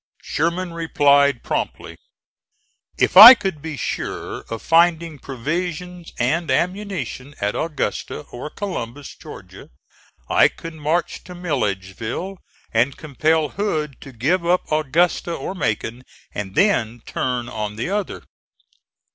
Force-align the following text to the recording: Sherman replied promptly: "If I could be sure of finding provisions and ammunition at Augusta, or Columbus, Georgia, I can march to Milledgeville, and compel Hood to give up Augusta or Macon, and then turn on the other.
Sherman 0.23 0.73
replied 0.73 1.43
promptly: 1.43 1.95
"If 2.97 3.15
I 3.15 3.35
could 3.35 3.61
be 3.61 3.77
sure 3.77 4.41
of 4.49 4.63
finding 4.63 5.19
provisions 5.19 6.11
and 6.17 6.49
ammunition 6.49 7.35
at 7.39 7.53
Augusta, 7.55 8.21
or 8.31 8.49
Columbus, 8.49 9.15
Georgia, 9.15 9.69
I 10.27 10.47
can 10.47 10.79
march 10.79 11.23
to 11.25 11.35
Milledgeville, 11.35 12.37
and 12.73 12.97
compel 12.97 13.49
Hood 13.49 14.01
to 14.01 14.11
give 14.11 14.43
up 14.43 14.71
Augusta 14.71 15.35
or 15.35 15.53
Macon, 15.53 16.01
and 16.33 16.55
then 16.55 17.01
turn 17.05 17.47
on 17.47 17.75
the 17.75 17.91
other. 17.91 18.23